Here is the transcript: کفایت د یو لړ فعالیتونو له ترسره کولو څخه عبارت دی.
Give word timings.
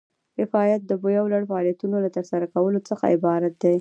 کفایت 0.39 0.81
د 0.85 0.91
یو 1.17 1.25
لړ 1.33 1.41
فعالیتونو 1.49 1.95
له 2.03 2.09
ترسره 2.17 2.45
کولو 2.53 2.79
څخه 2.89 3.03
عبارت 3.15 3.53
دی. 3.61 3.69